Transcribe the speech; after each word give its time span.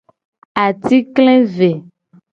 Atikplive. 0.63 1.69